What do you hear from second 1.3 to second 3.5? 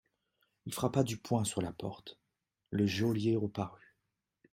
sur la porte, le geôlier